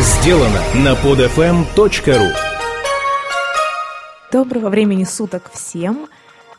[0.00, 2.30] сделано на podfm.ru
[4.30, 6.06] Доброго времени суток всем!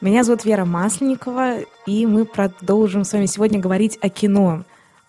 [0.02, 4.66] Меня зовут Вера Масленникова, и мы продолжим с вами сегодня говорить о кино.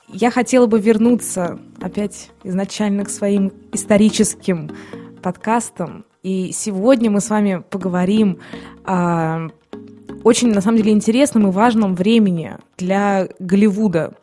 [0.07, 4.71] Я хотела бы вернуться опять изначально к своим историческим
[5.23, 6.05] подкастам.
[6.23, 8.39] И сегодня мы с вами поговорим
[8.85, 9.49] о
[10.23, 14.15] очень, на самом деле, интересном и важном времени для Голливуда.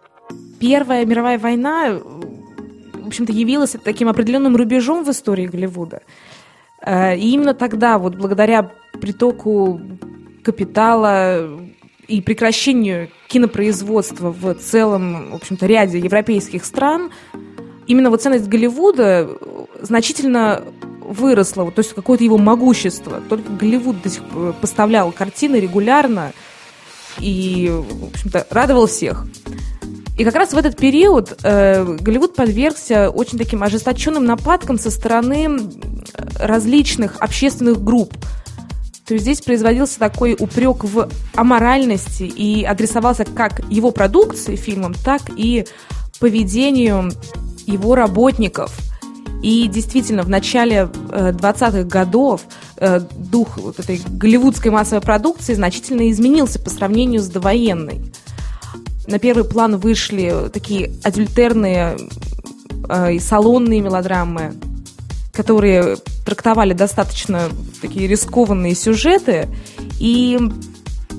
[0.59, 1.99] Первая мировая война
[3.07, 6.01] в общем-то, явилась таким определенным рубежом в истории Голливуда.
[6.81, 9.79] Э, и именно тогда, вот благодаря притоку
[10.43, 11.49] капитала
[12.07, 17.11] и прекращению кинопроизводства в целом, в общем-то, ряде европейских стран,
[17.87, 19.29] именно вот ценность Голливуда
[19.81, 20.63] значительно
[21.01, 23.21] выросла, то есть какое-то его могущество.
[23.29, 26.33] Только Голливуд до сих пор поставлял картины регулярно
[27.19, 29.25] и, в общем-то, радовал всех.
[30.17, 35.59] И как раз в этот период э, Голливуд подвергся очень таким ожесточенным нападкам со стороны
[36.39, 38.13] различных общественных групп.
[39.05, 45.21] То есть здесь производился такой упрек в аморальности и адресовался как его продукции фильмом, так
[45.37, 45.65] и
[46.19, 47.11] поведению
[47.67, 48.75] его работников.
[49.43, 52.41] И действительно, в начале э, 20-х годов
[52.77, 58.01] э, дух вот этой голливудской массовой продукции значительно изменился по сравнению с довоенной
[59.07, 61.97] на первый план вышли такие адюльтерные
[62.89, 64.53] э, и салонные мелодрамы,
[65.33, 67.43] которые трактовали достаточно
[67.81, 69.47] такие рискованные сюжеты.
[69.99, 70.39] И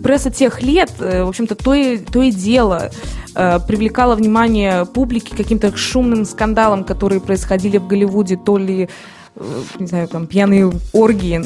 [0.02, 2.90] пресса тех лет, э, в общем-то, то и, то и дело
[3.34, 8.88] э, привлекала внимание публики каким-то шумным скандалам, которые происходили в Голливуде, то ли,
[9.36, 11.44] э, не знаю, там, пьяные оргии,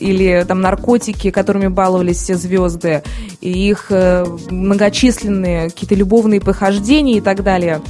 [0.00, 3.02] или там наркотики, которыми баловались все звезды,
[3.40, 7.80] и их э, многочисленные какие-то любовные похождения и так далее.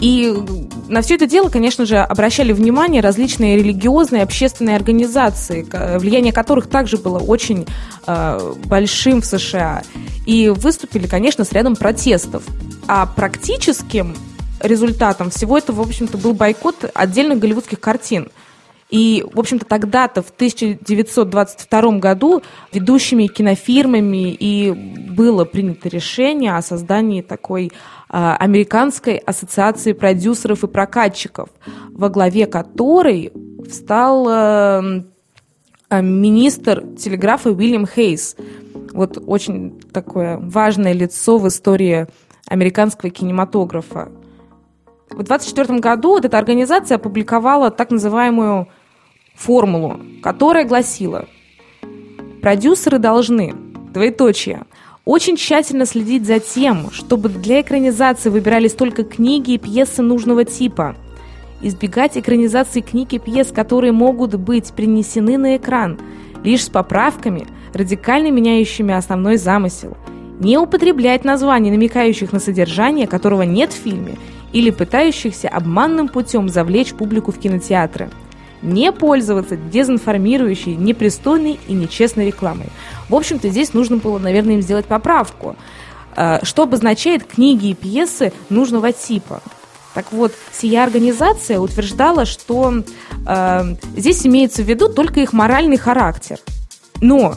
[0.00, 0.32] И
[0.88, 5.66] на все это дело, конечно же, обращали внимание различные религиозные общественные организации,
[5.98, 7.66] влияние которых также было очень
[8.06, 9.82] э, большим в США.
[10.26, 12.42] И выступили, конечно, с рядом протестов.
[12.86, 14.14] А практическим
[14.60, 18.28] результатом всего этого, в общем-то, был бойкот отдельных голливудских картин–
[18.88, 22.42] и, в общем-то, тогда-то, в 1922 году,
[22.72, 27.72] ведущими кинофирмами и было принято решение о создании такой
[28.08, 31.48] а, американской ассоциации продюсеров и прокатчиков,
[31.90, 33.32] во главе которой
[33.68, 34.82] встал а,
[35.88, 38.36] а, министр телеграфа Уильям Хейс.
[38.92, 42.06] Вот очень такое важное лицо в истории
[42.46, 44.12] американского кинематографа.
[45.10, 48.68] В 1924 году вот эта организация опубликовала так называемую
[49.36, 51.26] формулу, которая гласила
[52.42, 53.54] «Продюсеры должны,
[53.92, 54.64] двоеточие,
[55.04, 60.96] очень тщательно следить за тем, чтобы для экранизации выбирались только книги и пьесы нужного типа,
[61.62, 65.98] избегать экранизации книг и пьес, которые могут быть принесены на экран,
[66.42, 69.96] лишь с поправками, радикально меняющими основной замысел,
[70.40, 74.16] не употреблять названий, намекающих на содержание, которого нет в фильме,
[74.52, 78.10] или пытающихся обманным путем завлечь публику в кинотеатры–
[78.62, 82.68] не пользоваться дезинформирующей, непристойной и нечестной рекламой.
[83.08, 85.56] В общем-то, здесь нужно было, наверное, им сделать поправку.
[86.16, 89.42] Э, что обозначает книги и пьесы нужного типа?
[89.94, 92.82] Так вот, сия организация утверждала, что
[93.26, 96.38] э, здесь имеется в виду только их моральный характер.
[97.00, 97.36] Но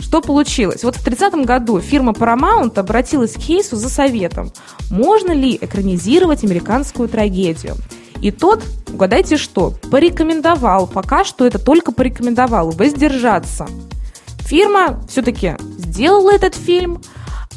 [0.00, 0.84] что получилось?
[0.84, 4.52] Вот в 30 году фирма Paramount обратилась к Хейсу за советом,
[4.90, 7.74] можно ли экранизировать американскую трагедию.
[8.22, 8.62] И тот,
[8.92, 13.66] угадайте что, порекомендовал, пока что это только порекомендовал, воздержаться.
[14.40, 17.02] Фирма все-таки сделала этот фильм,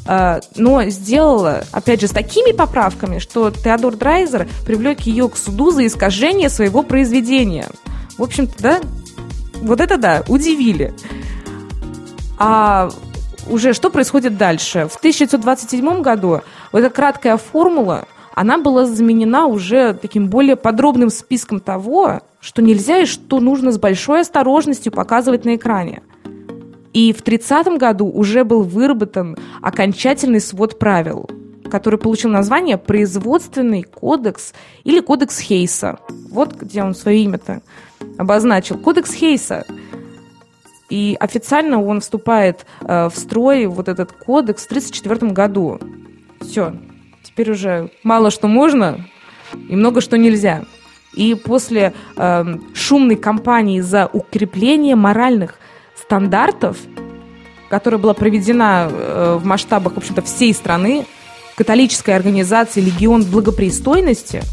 [0.07, 5.71] э, но сделала, опять же, с такими поправками, что Теодор Драйзер привлек ее к суду
[5.71, 7.67] за искажение своего произведения.
[8.17, 8.79] В общем-то, да,
[9.61, 10.93] вот это да, удивили.
[12.37, 12.89] А
[13.47, 14.87] уже что происходит дальше?
[14.91, 18.05] В 1927 году вот эта краткая формула–
[18.39, 23.77] она была заменена уже таким более подробным списком того, что нельзя и что нужно с
[23.77, 26.03] большой осторожностью показывать на экране.
[26.93, 31.29] И в 30 году уже был выработан окончательный свод правил,
[31.69, 34.53] который получил название «Производственный кодекс»
[34.85, 35.99] или «Кодекс Хейса».
[36.29, 37.61] Вот где он свое имя-то
[38.17, 38.77] обозначил.
[38.77, 39.65] Кодекс Хейса.
[40.89, 45.77] И официально он вступает э, в строй, вот этот кодекс, в 1934 году.
[46.39, 46.73] Все,
[47.29, 49.05] теперь уже мало что можно
[49.67, 50.63] и много что нельзя.
[51.13, 55.55] И после э, шумной кампании за укрепление моральных
[55.95, 56.77] стандартов,
[57.69, 61.05] которая была проведена э, в масштабах, в общем-то, всей страны,
[61.55, 64.43] католической организации «Легион благопристойности»,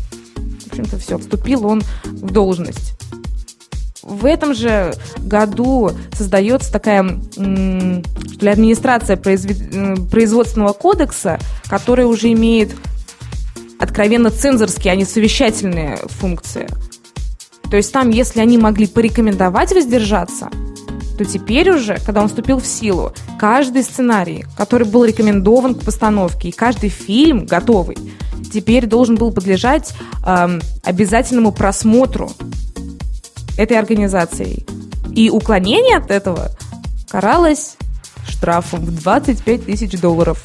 [0.78, 2.95] общем-то, все, вступил он в должность.
[4.06, 12.70] В этом же году создается такая что ли, администрация производственного кодекса, которая уже имеет
[13.80, 16.68] откровенно цензорские, а не совещательные функции.
[17.68, 20.50] То есть там, если они могли порекомендовать воздержаться,
[21.18, 26.50] то теперь уже, когда он вступил в силу, каждый сценарий, который был рекомендован к постановке,
[26.50, 27.96] и каждый фильм готовый,
[28.52, 29.94] теперь должен был подлежать
[30.24, 32.30] э, обязательному просмотру
[33.56, 34.66] этой организацией.
[35.14, 36.50] И уклонение от этого
[37.08, 37.76] каралось
[38.28, 40.44] штрафом в 25 тысяч долларов.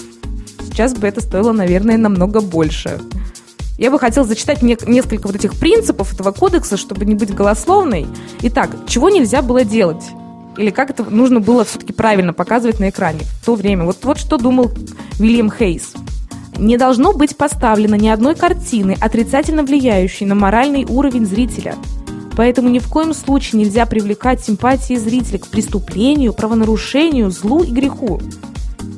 [0.63, 3.01] Сейчас бы это стоило, наверное, намного больше.
[3.77, 8.07] Я бы хотела зачитать не, несколько вот этих принципов этого кодекса, чтобы не быть голословной.
[8.41, 10.03] Итак, чего нельзя было делать?
[10.57, 13.85] Или как это нужно было все-таки правильно показывать на экране в то время?
[13.85, 14.71] Вот, вот что думал
[15.17, 15.93] Вильям Хейс.
[16.57, 21.75] Не должно быть поставлено ни одной картины, отрицательно влияющей на моральный уровень зрителя–
[22.35, 28.21] Поэтому ни в коем случае нельзя привлекать симпатии зрителя к преступлению, правонарушению, злу и греху.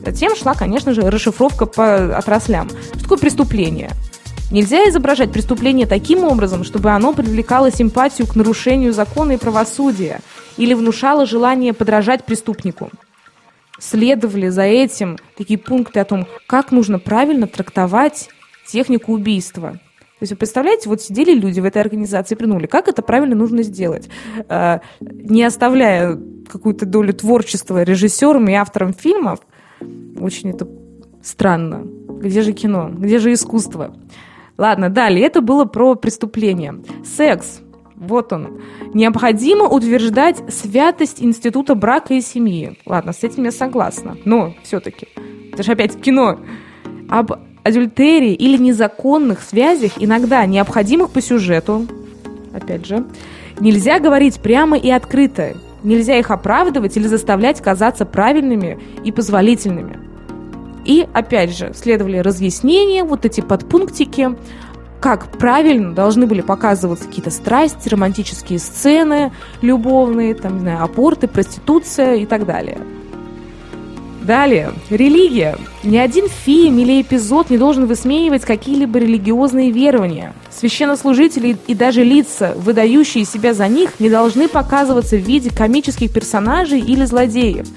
[0.06, 2.70] Затем шла, конечно же, расшифровка по отраслям.
[2.70, 3.92] Что такое преступление?
[4.52, 10.20] Нельзя изображать преступление таким образом, чтобы оно привлекало симпатию к нарушению закона и правосудия
[10.58, 12.92] или внушало желание подражать преступнику.
[13.80, 18.30] Следовали за этим такие пункты о том, как нужно правильно трактовать
[18.68, 19.80] технику убийства–
[20.24, 23.36] то есть вы представляете, вот сидели люди в этой организации и придумали, как это правильно
[23.36, 24.08] нужно сделать,
[24.48, 26.18] а, не оставляя
[26.50, 29.40] какую-то долю творчества режиссерам и авторам фильмов.
[30.18, 30.66] Очень это
[31.22, 31.84] странно.
[32.22, 32.90] Где же кино?
[32.90, 33.98] Где же искусство?
[34.58, 35.26] Ладно, далее.
[35.26, 36.82] Это было про преступление.
[37.04, 37.60] Секс.
[37.98, 38.62] Вот он.
[38.94, 42.80] Необходимо утверждать святость института брака и семьи.
[42.86, 44.16] Ладно, с этим я согласна.
[44.24, 45.10] Но все-таки.
[45.52, 46.40] Это же опять кино.
[47.10, 51.88] Об адюльтерии или незаконных связях, иногда необходимых по сюжету,
[52.54, 53.06] опять же,
[53.60, 55.56] нельзя говорить прямо и открыто.
[55.84, 60.00] Нельзя их оправдывать или заставлять казаться правильными и позволительными.
[60.86, 64.36] И, опять же, следовали разъяснения, вот эти подпунктики,
[65.02, 72.16] как правильно должны были показываться какие-то страсти, романтические сцены любовные, там, не знаю, апорты, проституция
[72.16, 72.80] и так далее.
[74.24, 74.72] Далее.
[74.90, 75.58] Религия.
[75.84, 80.34] Ни один фильм или эпизод не должен высмеивать какие-либо религиозные верования.
[80.50, 86.80] Священнослужители и даже лица, выдающие себя за них, не должны показываться в виде комических персонажей
[86.80, 87.68] или злодеев,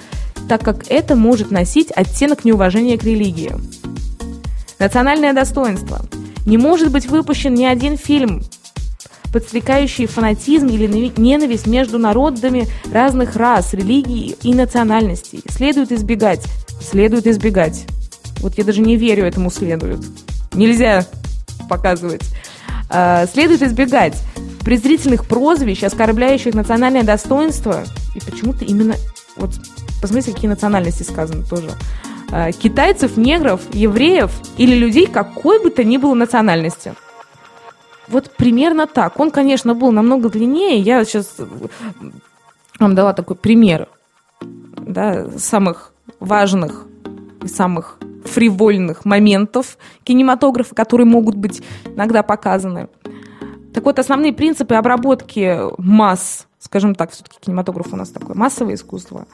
[0.49, 3.53] так как это может носить оттенок неуважения к религии.
[4.79, 6.01] Национальное достоинство.
[6.47, 8.43] Не может быть выпущен ни один фильм,
[9.37, 10.87] подстрекающие фанатизм или
[11.19, 15.43] ненависть между народами разных рас, религий и национальностей.
[15.51, 16.43] Следует избегать.
[16.81, 17.85] Следует избегать.
[18.41, 20.01] Вот я даже не верю этому следует.
[20.55, 21.05] Нельзя
[21.69, 22.23] показывать.
[22.89, 24.15] А, следует избегать
[24.65, 27.85] презрительных прозвищ, оскорбляющих национальное достоинство.
[28.15, 28.95] И почему-то именно...
[29.37, 29.51] Вот
[30.01, 31.73] посмотрите, какие национальности сказаны тоже.
[32.31, 36.95] А, китайцев, негров, евреев или людей какой бы то ни было национальности.
[38.09, 39.19] Вот примерно так.
[39.19, 40.79] Он, конечно, был намного длиннее.
[40.79, 41.47] Я сейчас э,
[42.79, 43.89] вам дала такой пример
[44.41, 46.87] да, самых важных
[47.43, 52.89] и самых фривольных моментов кинематографа, которые могут быть иногда показаны.
[53.73, 59.27] Так вот, основные принципы обработки масс, скажем так, все-таки кинематограф у нас такое массовое искусство,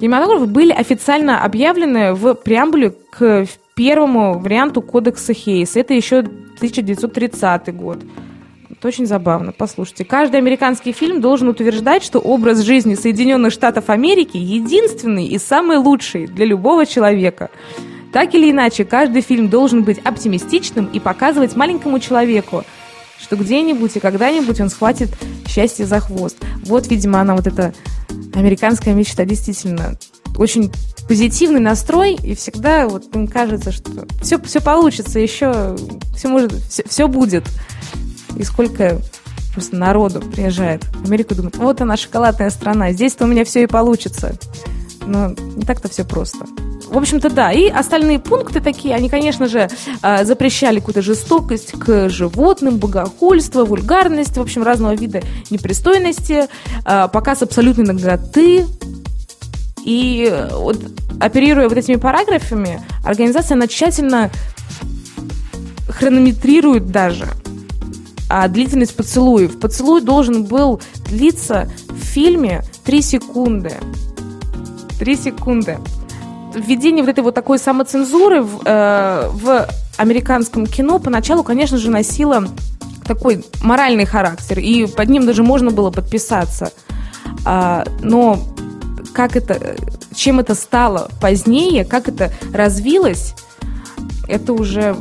[0.00, 5.76] кинематографы были официально объявлены в преамбуле к первому варианту кодекса Хейс.
[5.76, 6.24] Это еще
[6.62, 7.98] 1930 год.
[8.70, 9.52] Это очень забавно.
[9.52, 15.78] Послушайте, каждый американский фильм должен утверждать, что образ жизни Соединенных Штатов Америки единственный и самый
[15.78, 17.50] лучший для любого человека.
[18.12, 22.62] Так или иначе, каждый фильм должен быть оптимистичным и показывать маленькому человеку,
[23.20, 25.08] что где-нибудь и когда-нибудь он схватит
[25.48, 26.38] счастье за хвост.
[26.64, 27.74] Вот, видимо, она вот эта
[28.34, 29.96] американская мечта действительно
[30.36, 30.72] очень
[31.08, 35.76] позитивный настрой, и всегда вот им кажется, что все, все получится, еще
[36.16, 37.44] все может, все, все будет.
[38.36, 38.98] И сколько
[39.52, 43.66] просто народу приезжает в Америку, думает, вот она шоколадная страна, здесь-то у меня все и
[43.66, 44.36] получится.
[45.04, 46.46] Но не так-то все просто.
[46.88, 47.52] В общем-то, да.
[47.52, 49.70] И остальные пункты такие, они, конечно же,
[50.02, 56.48] а, запрещали какую-то жестокость к животным, богохульство, вульгарность, в общем, разного вида непристойности,
[56.84, 58.66] а, показ абсолютной наготы,
[59.84, 60.78] и вот
[61.20, 64.30] оперируя вот этими параграфами, организация, она тщательно
[65.88, 67.28] хронометрирует даже
[68.34, 69.60] а длительность поцелуев.
[69.60, 73.74] Поцелуй должен был длиться в фильме 3 секунды.
[74.98, 75.78] 3 секунды.
[76.54, 82.48] Введение вот этой вот такой самоцензуры в, э, в американском кино поначалу, конечно же, носило
[83.04, 86.72] такой моральный характер, и под ним даже можно было подписаться.
[87.44, 88.38] А, но
[89.14, 89.76] как это,
[90.14, 93.34] чем это стало позднее, как это развилось,
[94.28, 94.96] это уже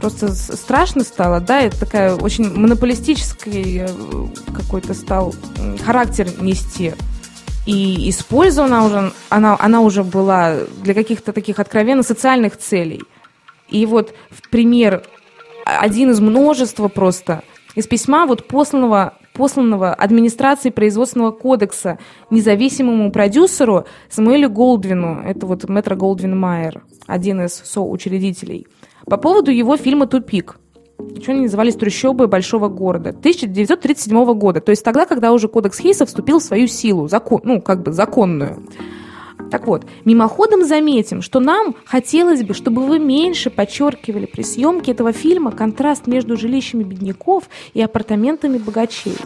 [0.00, 3.88] просто страшно стало, да, это такая очень монополистический э,
[4.54, 5.34] какой-то стал
[5.84, 6.94] характер нести.
[7.66, 13.02] И использована уже, она, она уже была для каких-то таких откровенно социальных целей.
[13.68, 14.14] И вот
[14.50, 15.04] пример,
[15.64, 17.42] один из множества просто,
[17.74, 21.98] из письма вот посланного, посланного администрации производственного кодекса
[22.30, 28.66] независимому продюсеру Самуэлю Голдвину, это вот Метро Голдвин Майер, один из соучредителей–
[29.06, 30.58] по поводу его фильма «Тупик».
[31.16, 34.60] Еще они назывались «Трущобы большого города» 1937 года.
[34.60, 37.92] То есть тогда, когда уже кодекс Хейса вступил в свою силу, закон, ну, как бы
[37.92, 38.62] законную.
[39.50, 45.12] Так вот, мимоходом заметим, что нам хотелось бы, чтобы вы меньше подчеркивали при съемке этого
[45.12, 49.16] фильма контраст между жилищами бедняков и апартаментами богачей.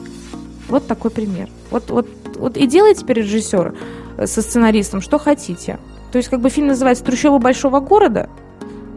[0.69, 1.49] Вот такой пример.
[1.71, 3.75] Вот, вот, вот и делайте теперь режиссер
[4.17, 5.79] э, со сценаристом, что хотите.
[6.11, 8.31] То есть, как бы фильм называется «Трущобы большого города»,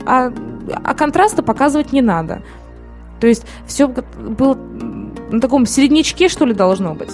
[0.05, 0.31] а
[0.83, 2.41] а контраста показывать не надо.
[3.19, 4.55] То есть все было
[5.31, 7.11] на таком середнячке, что ли, должно быть.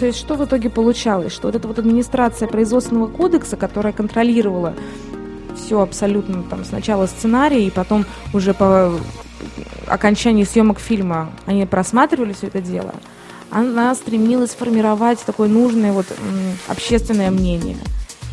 [0.00, 1.32] То есть что в итоге получалось?
[1.32, 4.74] Что вот эта вот администрация производственного кодекса, которая контролировала
[5.56, 8.92] все абсолютно там сначала сценарий, и потом уже по
[9.86, 12.94] окончании съемок фильма они просматривали все это дело,
[13.50, 16.06] она стремилась формировать такое нужное вот
[16.66, 17.76] общественное мнение–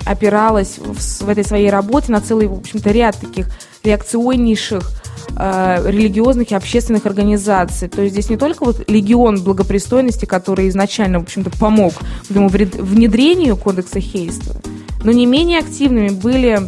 [0.07, 3.47] опиралась в, в этой своей работе на целый, в общем-то, ряд таких
[3.83, 4.89] реакционнейших
[5.35, 7.87] э, религиозных и общественных организаций.
[7.87, 11.93] То есть здесь не только вот легион благопристойности, который изначально, в общем-то, помог
[12.29, 14.55] этому внедрению кодекса Хейства,
[15.03, 16.61] но не менее активными были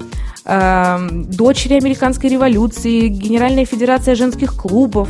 [0.46, 5.10] э, дочери американской революции, Генеральная федерация женских клубов,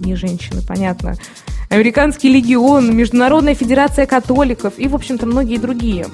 [0.00, 1.16] не женщины, понятно,
[1.74, 6.06] Американский легион, Международная федерация католиков и, в общем-то, многие другие.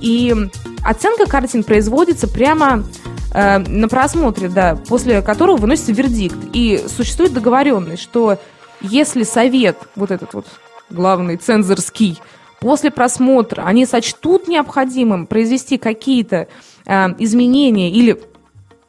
[0.00, 0.34] И
[0.82, 2.84] оценка картин производится прямо
[3.32, 6.36] э, на просмотре, да, после которого выносится вердикт.
[6.52, 8.38] И существует договоренность, что
[8.80, 10.46] если совет, вот этот вот
[10.88, 12.20] главный цензорский,
[12.60, 16.48] после просмотра они сочтут необходимым произвести какие-то
[16.86, 18.20] э, изменения или,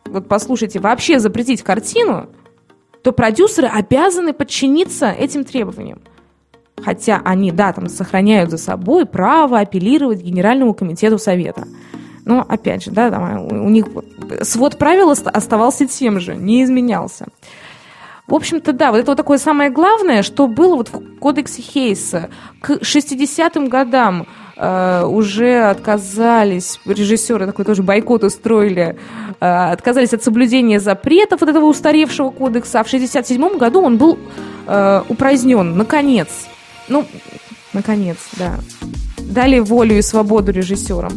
[0.05, 2.29] вот послушайте, вообще запретить картину,
[3.03, 6.01] то продюсеры обязаны подчиниться этим требованиям.
[6.83, 11.67] Хотя они, да, там сохраняют за собой право апеллировать Генеральному комитету Совета.
[12.31, 13.87] Но, опять же, да, там, у них
[14.43, 17.25] свод правил оставался тем же, не изменялся.
[18.25, 22.29] В общем-то, да, вот это вот такое самое главное, что было вот в кодексе Хейса.
[22.61, 28.97] К 60-м годам э, уже отказались, режиссеры такой тоже бойкот устроили,
[29.41, 34.17] э, отказались от соблюдения запретов вот этого устаревшего кодекса, а в 67-м году он был
[34.67, 36.29] э, упразднен, наконец.
[36.87, 37.05] Ну,
[37.73, 38.53] наконец, да.
[39.17, 41.11] Дали волю и свободу режиссерам.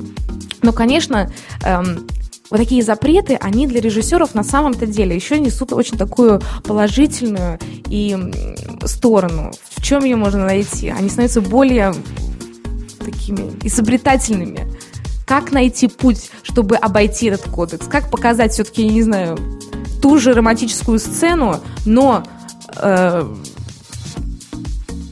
[0.64, 1.30] Но, конечно,
[1.62, 2.06] эм,
[2.50, 7.59] вот такие запреты, они для режиссеров на самом-то деле еще несут очень такую положительную
[7.90, 8.16] и
[8.87, 9.52] сторону.
[9.71, 10.88] В чем ее можно найти?
[10.88, 11.94] Они становятся более
[12.99, 14.73] такими изобретательными.
[15.26, 17.87] Как найти путь, чтобы обойти этот кодекс?
[17.87, 19.38] Как показать все-таки, я не знаю,
[20.00, 22.25] ту же романтическую сцену, но
[22.76, 23.26] э,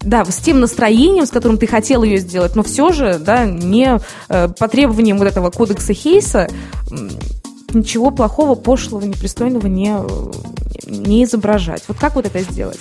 [0.02, 3.98] да, с тем настроением, с которым ты хотел ее сделать, но все же, да, не
[4.28, 6.48] э, по требованиям вот этого кодекса Хейса
[7.74, 9.94] ничего плохого, пошлого, непристойного не,
[10.86, 11.84] не изображать.
[11.88, 12.78] Вот как вот это сделать?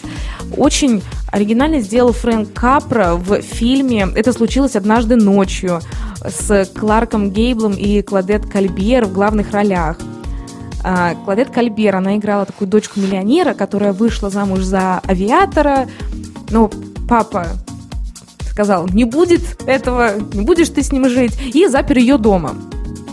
[0.58, 1.02] Очень
[1.32, 5.80] оригинально сделал Фрэнк Капра в фильме «Это случилось однажды ночью»
[6.26, 9.98] с Кларком Гейблом и Кладет Кальбьер в главных ролях.
[10.84, 15.88] А, Кладет Кальбер, она играла такую дочку миллионера, которая вышла замуж за авиатора,
[16.50, 16.70] но
[17.12, 17.46] папа
[18.50, 22.56] сказал, не будет этого, не будешь ты с ним жить, и запер ее дома.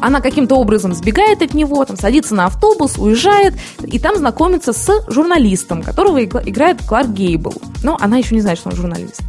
[0.00, 5.04] Она каким-то образом сбегает от него, там, садится на автобус, уезжает, и там знакомится с
[5.08, 7.54] журналистом, которого играет Кларк Гейбл.
[7.82, 9.20] Но она еще не знает, что он журналист.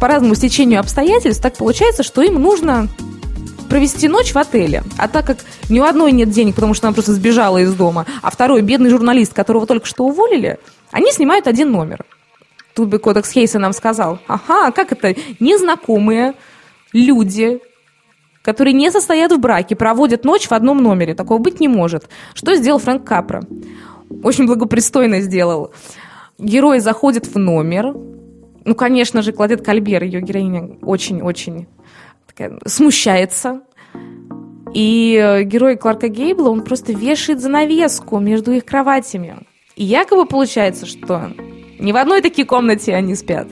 [0.00, 2.88] По разному стечению обстоятельств так получается, что им нужно
[3.68, 4.82] провести ночь в отеле.
[4.96, 8.04] А так как ни у одной нет денег, потому что она просто сбежала из дома,
[8.22, 10.58] а второй бедный журналист, которого только что уволили,
[10.90, 12.04] они снимают один номер–
[12.78, 16.34] тут бы кодекс Хейса нам сказал, ага, как это, незнакомые
[16.92, 17.60] люди,
[18.42, 21.16] которые не состоят в браке, проводят ночь в одном номере.
[21.16, 22.08] Такого быть не может.
[22.34, 23.42] Что сделал Фрэнк Капра?
[24.22, 25.72] Очень благопристойно сделал.
[26.38, 27.96] Герой заходит в номер.
[28.64, 31.66] Ну, конечно же, Кладет Кальбер, ее героиня, очень-очень
[32.64, 33.62] смущается.
[34.72, 39.38] И герой Кларка Гейбла, он просто вешает занавеску между их кроватями.
[39.74, 41.32] И якобы получается, что
[41.78, 43.48] ни в одной такой комнате они спят.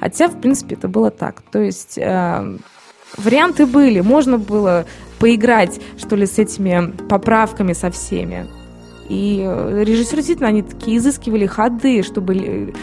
[0.00, 1.42] Хотя, в принципе, это было так.
[1.50, 2.58] То есть э,
[3.16, 4.00] варианты были.
[4.00, 4.86] Можно было
[5.18, 8.46] поиграть, что ли, с этими поправками со всеми.
[9.08, 12.74] И э, режиссеры действительно, они такие изыскивали ходы, чтобы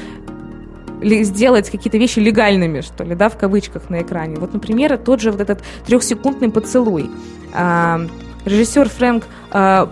[1.02, 4.38] сделать какие-то вещи легальными, что ли, да, в кавычках на экране.
[4.38, 7.10] Вот, например, тот же вот этот трехсекундный поцелуй.
[7.54, 8.02] А,
[8.46, 9.92] режиссер Фрэнк а,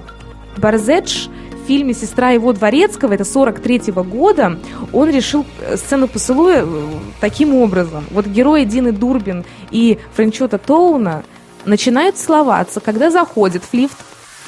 [0.57, 1.27] Барзедж
[1.63, 4.59] в фильме «Сестра его дворецкого», это 43 -го года,
[4.91, 6.87] он решил э, сцену поцелуя э,
[7.19, 8.05] таким образом.
[8.11, 11.23] Вот герои Дины Дурбин и Френчота Тоуна
[11.65, 13.97] начинают целоваться, когда заходят в лифт,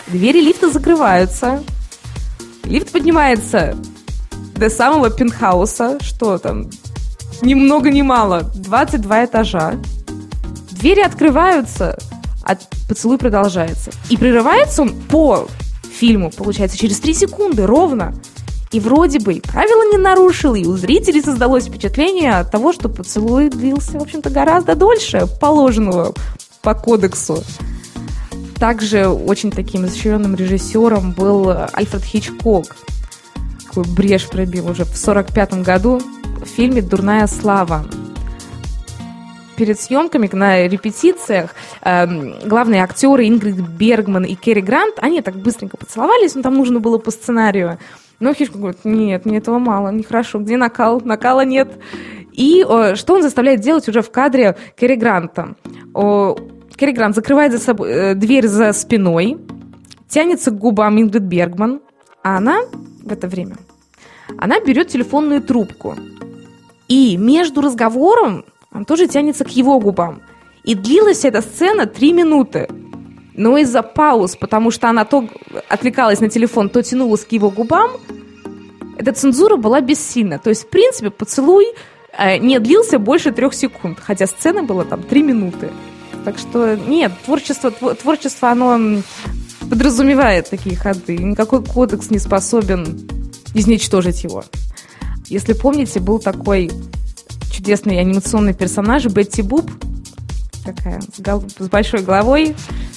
[0.07, 1.63] двери лифта закрываются,
[2.63, 3.77] лифт поднимается
[4.55, 6.69] до самого пентхауса, что там,
[7.41, 9.75] ни много ни мало, 22 этажа.
[10.71, 11.97] Двери открываются,
[12.43, 12.57] а
[12.87, 13.91] поцелуй продолжается.
[14.09, 15.47] И прерывается он по
[15.95, 18.13] фильму, получается, через 3 секунды ровно.
[18.71, 23.49] И вроде бы правила не нарушил, и у зрителей создалось впечатление от того, что поцелуй
[23.49, 26.13] длился, в общем-то, гораздо дольше положенного
[26.61, 27.43] по кодексу.
[28.59, 32.75] Также очень таким изощренным режиссером был Альфред Хичкок
[33.75, 35.99] такую брешь пробил уже в сорок пятом году
[36.41, 37.85] в фильме «Дурная слава».
[39.57, 42.05] Перед съемками на репетициях э,
[42.45, 46.97] главные актеры Ингрид Бергман и Керри Грант, они так быстренько поцеловались, но там нужно было
[46.97, 47.79] по сценарию.
[48.19, 51.01] Но Хичкок говорит, нет, мне этого мало, нехорошо, где накал?
[51.01, 51.69] Накала нет.
[52.31, 55.55] И о, что он заставляет делать уже в кадре Керри Гранта?
[55.93, 56.35] О,
[56.75, 59.37] Керри Грант закрывает за собой э, дверь за спиной,
[60.09, 61.81] тянется к губам Ингрид Бергман,
[62.23, 62.59] а она
[63.03, 63.55] в это время,
[64.37, 65.95] она берет телефонную трубку.
[66.87, 68.45] И между разговором
[68.75, 70.21] он тоже тянется к его губам.
[70.63, 72.67] И длилась эта сцена три минуты.
[73.33, 75.27] Но из-за пауз, потому что она то
[75.69, 77.91] отвлекалась на телефон, то тянулась к его губам,
[78.97, 80.39] эта цензура была бессильна.
[80.39, 81.67] То есть, в принципе, поцелуй
[82.17, 85.71] э, не длился больше трех секунд, хотя сцена была там три минуты.
[86.23, 89.01] Так что нет, творчество, творчество, оно
[89.69, 91.17] подразумевает такие ходы.
[91.17, 93.07] Никакой кодекс не способен
[93.53, 94.43] изничтожить его.
[95.27, 96.71] Если помните, был такой
[97.55, 99.71] чудесный анимационный персонаж Бетти Буб,
[100.65, 102.55] такая с, гол- с большой головой,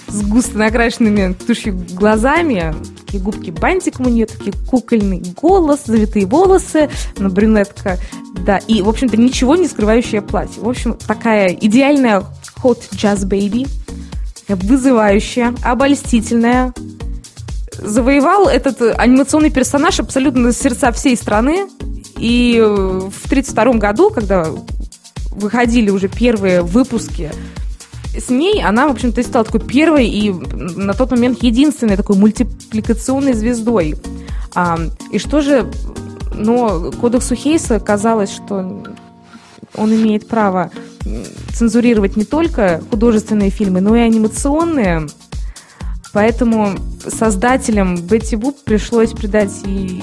[0.08, 6.90] с густо накрашенными тушью глазами, такие губки бантиком у нее, такие кукольный голос, завитые волосы,
[7.18, 7.98] на брюнетка,
[8.44, 10.60] да, и, в общем-то, ничего не скрывающее платье.
[10.62, 12.24] В общем, такая идеальная
[12.62, 13.68] hot jazz baby,
[14.48, 16.72] вызывающая, обольстительная,
[17.80, 21.68] завоевал этот анимационный персонаж абсолютно сердца всей страны.
[22.18, 24.46] И в 1932 году, когда
[25.30, 27.30] выходили уже первые выпуски
[28.16, 33.34] с ней, она, в общем-то, стала такой первой и на тот момент единственной такой мультипликационной
[33.34, 33.94] звездой.
[34.54, 34.78] А,
[35.12, 35.70] и что же,
[36.34, 38.84] но кодексу Хейса казалось, что
[39.74, 40.70] он имеет право
[41.54, 45.06] цензурировать не только художественные фильмы, но и анимационные.
[46.12, 46.70] Поэтому
[47.06, 50.02] создателям Бетти Буп пришлось придать ей,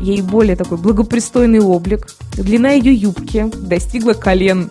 [0.00, 2.08] ей более такой благопристойный облик.
[2.36, 4.70] Длина ее юбки достигла колен.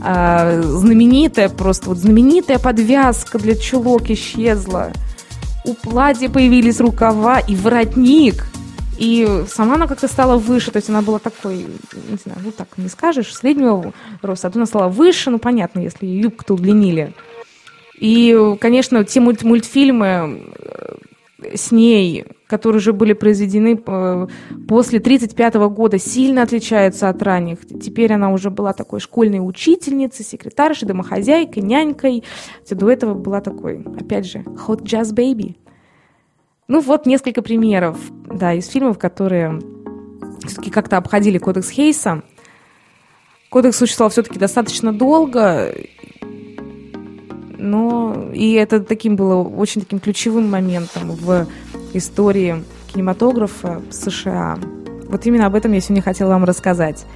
[0.00, 4.92] А, знаменитая просто, вот знаменитая подвязка для чулок исчезла.
[5.64, 8.46] У платья появились рукава и воротник.
[8.98, 12.68] И сама она как-то стала выше, то есть она была такой, не знаю, ну так
[12.78, 17.12] не скажешь, среднего роста, а то она стала выше, ну понятно, если юбку-то удлинили.
[17.98, 20.40] И, конечно, те мульт мультфильмы
[21.38, 24.26] э, с ней, которые уже были произведены э,
[24.68, 27.66] после 1935 года, сильно отличаются от ранних.
[27.66, 32.24] Теперь она уже была такой школьной учительницей, секретаршей, домохозяйкой, нянькой.
[32.70, 35.56] До этого была такой, опять же, hot jazz baby.
[36.68, 39.60] Ну вот несколько примеров, да, из фильмов, которые
[40.46, 42.22] все-таки как-то обходили кодекс Хейса.
[43.50, 45.72] Кодекс существовал все-таки достаточно долго,
[47.58, 51.46] но и это таким было очень таким ключевым моментом в
[51.92, 54.58] истории кинематографа США.
[55.08, 57.06] Вот именно об этом я сегодня хотела вам рассказать.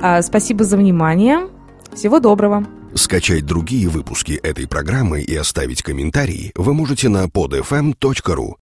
[0.00, 1.48] А, спасибо за внимание.
[1.94, 2.66] Всего доброго.
[2.94, 8.56] Скачать другие выпуски этой программы и оставить комментарии вы можете на podfm.ru.